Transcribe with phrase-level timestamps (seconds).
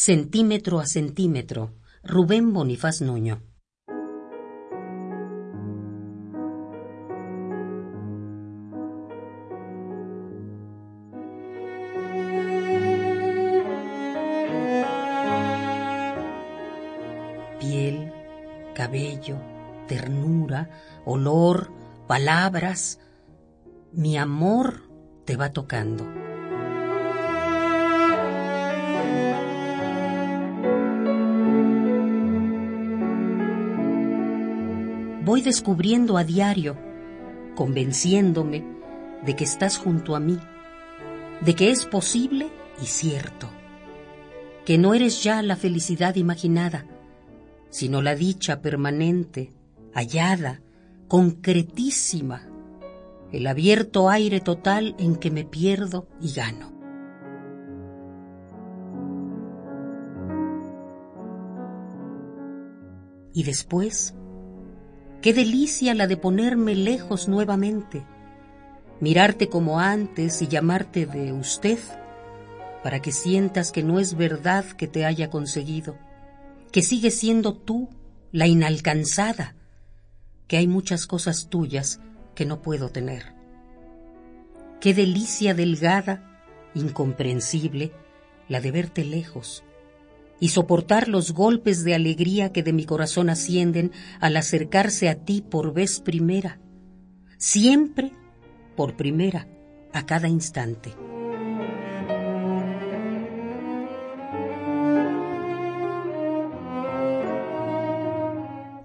[0.00, 3.42] Centímetro a centímetro, Rubén Bonifaz Nuño.
[17.58, 18.12] Piel,
[18.76, 19.40] cabello,
[19.88, 20.70] ternura,
[21.06, 21.72] olor,
[22.06, 23.00] palabras,
[23.92, 24.82] mi amor
[25.24, 26.27] te va tocando.
[35.28, 36.74] Voy descubriendo a diario,
[37.54, 38.64] convenciéndome
[39.26, 40.38] de que estás junto a mí,
[41.44, 42.48] de que es posible
[42.80, 43.46] y cierto,
[44.64, 46.86] que no eres ya la felicidad imaginada,
[47.68, 49.52] sino la dicha permanente,
[49.92, 50.62] hallada,
[51.08, 52.48] concretísima,
[53.30, 56.72] el abierto aire total en que me pierdo y gano.
[63.34, 64.14] Y después
[65.22, 68.04] Qué delicia la de ponerme lejos nuevamente,
[69.00, 71.78] mirarte como antes y llamarte de usted,
[72.84, 75.98] para que sientas que no es verdad que te haya conseguido,
[76.70, 77.88] que sigues siendo tú
[78.30, 79.56] la inalcanzada,
[80.46, 82.00] que hay muchas cosas tuyas
[82.36, 83.34] que no puedo tener.
[84.80, 86.42] Qué delicia delgada,
[86.74, 87.92] incomprensible,
[88.48, 89.64] la de verte lejos,
[90.40, 95.42] y soportar los golpes de alegría que de mi corazón ascienden al acercarse a ti
[95.42, 96.60] por vez primera,
[97.38, 98.12] siempre
[98.76, 99.48] por primera,
[99.92, 100.94] a cada instante.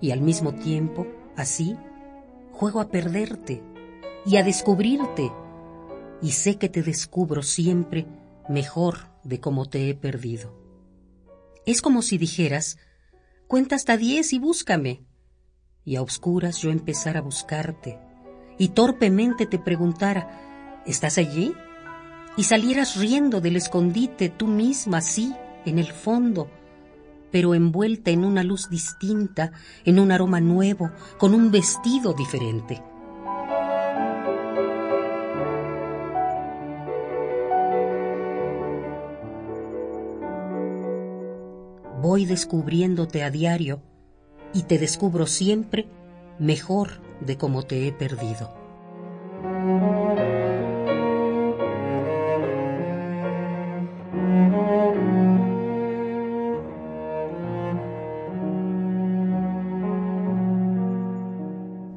[0.00, 1.76] Y al mismo tiempo, así,
[2.50, 3.62] juego a perderte
[4.24, 5.30] y a descubrirte,
[6.22, 8.06] y sé que te descubro siempre
[8.48, 10.61] mejor de como te he perdido.
[11.64, 12.78] Es como si dijeras,
[13.46, 15.04] cuenta hasta diez y búscame.
[15.84, 17.98] Y a oscuras yo empezara a buscarte,
[18.58, 21.54] y torpemente te preguntara, ¿estás allí?
[22.36, 25.34] Y salieras riendo del escondite tú misma, sí,
[25.64, 26.50] en el fondo,
[27.30, 29.52] pero envuelta en una luz distinta,
[29.84, 32.82] en un aroma nuevo, con un vestido diferente.
[42.02, 43.80] Voy descubriéndote a diario
[44.52, 45.86] y te descubro siempre
[46.38, 48.60] mejor de como te he perdido.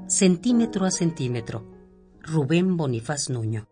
[0.07, 1.65] Centímetro a centímetro.
[2.21, 3.67] Rubén Bonifaz Nuño.